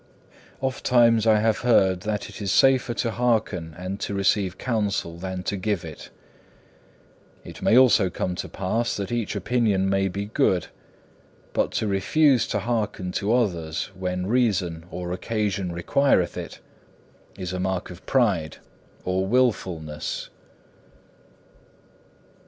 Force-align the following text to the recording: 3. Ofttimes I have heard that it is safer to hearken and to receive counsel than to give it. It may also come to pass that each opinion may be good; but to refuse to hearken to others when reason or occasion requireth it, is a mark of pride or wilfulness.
3. 0.61 0.67
Ofttimes 0.67 1.27
I 1.27 1.37
have 1.41 1.59
heard 1.59 1.99
that 1.99 2.27
it 2.27 2.41
is 2.41 2.51
safer 2.51 2.95
to 2.95 3.11
hearken 3.11 3.75
and 3.77 3.99
to 3.99 4.15
receive 4.15 4.57
counsel 4.57 5.15
than 5.19 5.43
to 5.43 5.55
give 5.55 5.85
it. 5.85 6.09
It 7.43 7.61
may 7.61 7.77
also 7.77 8.09
come 8.09 8.33
to 8.37 8.49
pass 8.49 8.95
that 8.97 9.11
each 9.11 9.35
opinion 9.35 9.91
may 9.91 10.07
be 10.07 10.25
good; 10.25 10.69
but 11.53 11.71
to 11.73 11.87
refuse 11.87 12.47
to 12.47 12.61
hearken 12.61 13.11
to 13.11 13.31
others 13.31 13.91
when 13.93 14.25
reason 14.25 14.85
or 14.89 15.11
occasion 15.11 15.71
requireth 15.71 16.35
it, 16.35 16.61
is 17.37 17.53
a 17.53 17.59
mark 17.59 17.91
of 17.91 18.03
pride 18.07 18.57
or 19.05 19.27
wilfulness. 19.27 20.31